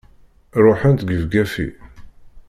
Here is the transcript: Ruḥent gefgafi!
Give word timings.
Ruḥent 0.63 1.05
gefgafi! 1.07 1.67